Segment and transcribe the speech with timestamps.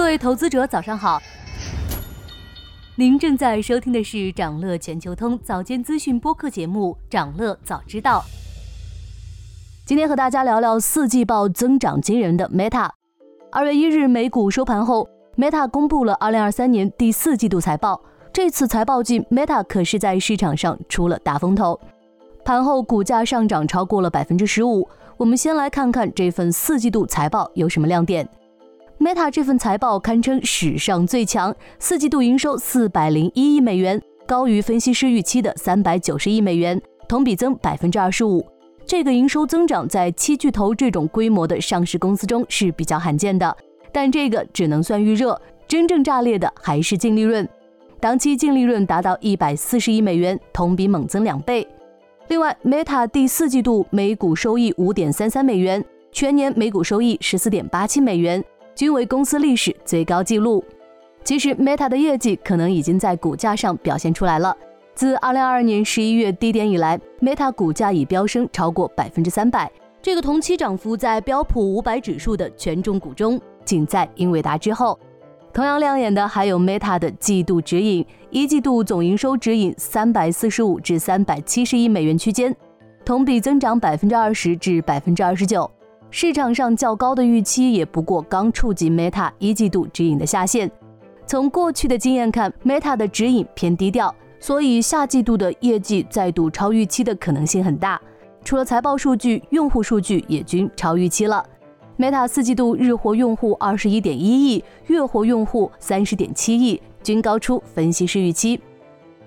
[0.00, 1.20] 各位投资者，早上好。
[2.94, 8.20] 您正在收听的是长乐全球通早间资讯播客节目《长乐早知道》。
[9.84, 12.88] 今天和大家聊聊四季报增长惊人的 Meta。
[13.52, 18.00] 二月一日美股收盘后，Meta 公布了二零二三年第四季度财报。
[18.32, 21.78] 这次财报季，Meta 可是在市场上出了大风头，
[22.42, 24.88] 盘后股价上涨超过了百分之十五。
[25.18, 28.26] 我们先来看看这份四季度财报有什么亮点。
[29.00, 38.46] Meta 这份财报堪称史上最强，四季度营收四百零一亿美元，高于分析师预期的三百九十亿美元，同比增百分之二十五。
[38.84, 43.56] 这个营收增长在七巨头这种规模的上市公司中是比较罕见的，
[43.90, 47.48] 但这个只能算预热，真正炸裂的还是净利润。
[48.00, 51.66] 当期净利润达到一百四十亿美元，同比猛增两倍。
[52.28, 55.82] 另外，Meta 第四季度每股收益五点三三美元，
[56.12, 58.44] 全年每股收益十四点八七美元。
[58.80, 60.64] 均为公司历史最高纪录。
[61.22, 64.56] 其实，Meta 的业绩可能已经在股价上表现出来了。
[64.94, 69.70] 自2022年11月低点以来，Meta 股价已飙升超过百分之三百。
[70.00, 74.98] 这个同期涨幅在标普五百指数的权重股中仅在英伟达之后。
[75.52, 82.56] 同样亮眼的还有 Meta 的季度指引，一季度总营收指引三百四十五至三百七十亿美元区间，
[83.04, 85.70] 同比增长百分之二十至百分之二十九。
[86.12, 90.68] 市场上较高的预期也不过刚触及 Meta 一季度指引的下限。
[91.24, 98.00] 从过去的经验看，Meta 的指引偏低调，所以下季度的业绩再度超预期的可能性很大。
[98.44, 101.44] 除了财报数据，用户数据也均超预期了。
[101.96, 108.58] Meta 四季度日活用户二十一点一亿，月活用户三十点七亿，均高出分析师预期。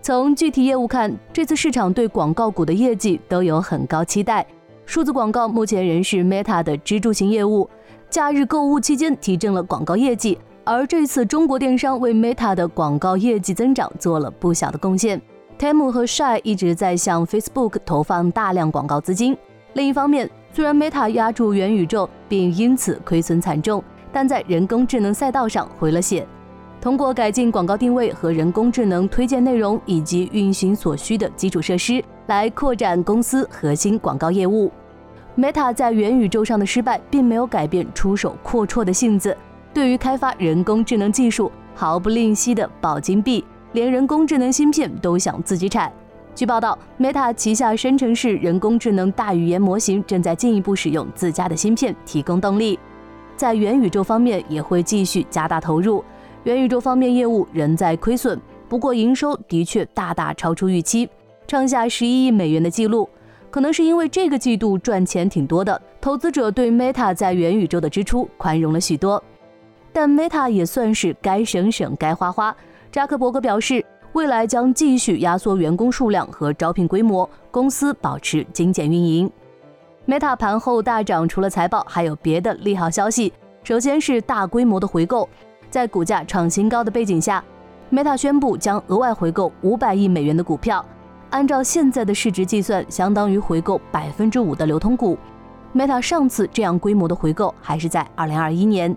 [0.00, 4.46] 从具体业务看，这次市场对广告股的业绩都有很高期待。
[4.88, 7.68] 数字广告目前仍是 Meta 的支柱型业务，
[8.08, 15.20] 假日购物期间提振了广告业绩，而这次中国电商为 Meta 的广告业绩增长做了不小的贡献。
[15.58, 19.36] Temu 和 Shy 一直在向 Facebook 投放大量广告资金。
[19.74, 26.26] 另一方面，虽然 Meta 压住元宇宙并因此亏损惨重，但在人工智能赛道上回了血。
[26.80, 34.72] 通过改进广告定位和人工智能推荐内容以及运行所需的基础设施，来扩展公司核心广告业务。
[35.38, 39.36] Meta 在元宇宙上的失败，并没有改变出手阔绰的性子。
[39.72, 45.92] 对于开发人工智能技术，毫不吝惜的宝金币，连人工智能芯片都想自己产。
[46.34, 52.76] 据报道，Meta 旗下生成式人工智能大语言模型正在进一步使用自家的芯片提供动力。
[53.36, 56.02] 在元宇宙方面，也会继续加大投入。
[56.42, 58.36] 元宇宙方面业务仍在亏损，
[58.68, 61.08] 不过营收的确大大超出预期，
[61.46, 63.08] 创下十一亿美元的记录。
[63.50, 69.22] 可能是因为这个季度赚钱挺多的，投资者对 Meta 在元宇宙的支出宽容了许多。
[69.92, 72.54] 但 Meta 也算是该省省该花花。
[72.92, 79.30] 扎克伯格表示，未来将继续压缩员工数量和招聘规模，公司保持精简运营。
[80.06, 83.32] Meta 盘后大涨，除了财报，还有别的利好消息。
[83.62, 85.28] 首先是大规模的回购。
[85.70, 87.44] 在股价创新高的背景下
[87.92, 90.82] ，Meta 宣布将额外回购五百亿美元的股票，
[91.30, 95.16] 按照现在的市值计算，相当于回购百分之五的流通股。
[95.74, 98.96] Meta 上次这样规模的回购还是在二零二一年。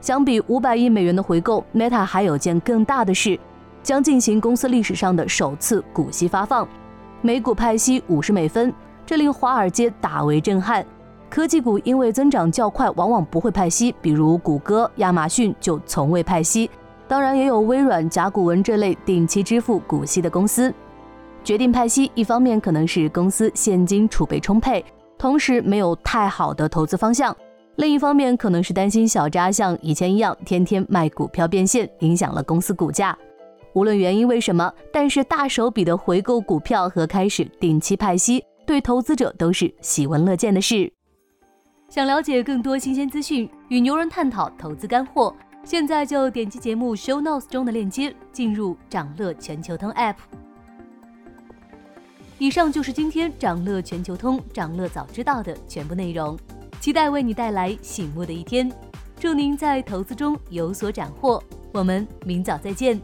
[0.00, 3.36] 相比五百亿美元的回购，Meta 还有件更大的事，
[3.82, 6.66] 将进行公司历史上的首次股息发放，
[7.20, 8.72] 每股派息五十美分，
[9.04, 10.86] 这令华尔街大为震撼。
[11.28, 16.70] 科技股因为增长较快，往往不会派息，比如谷歌、亚马逊就从未派息。
[17.08, 20.72] 当然，也有微软、甲骨文这类定期支付股息的公司。
[21.46, 24.84] 决定派息，一方面可能是公司现金储备充沛，
[25.16, 27.32] 同时没有太好的投资方向；
[27.76, 33.16] 另一方面，可能是担心小扎像以前一样天天卖股票变现，影响了公司股价。
[33.74, 40.92] 无论原因为什么，但是大手笔的回购股票和开始定期派息，对投资者都是喜闻乐见的事。
[41.88, 45.32] 想了解更多新鲜资讯，与牛人探讨投资干货，
[45.62, 50.16] 现在就点击节目 show notes 中的链接，进入掌乐全球通 app。
[52.38, 56.38] 以上就是今天掌乐全球通掌乐早知道的全部内容，
[56.80, 58.70] 期待为你带来醒目的一天，
[59.18, 61.42] 祝您在投资中有所斩获，
[61.72, 63.00] 我们明早再见。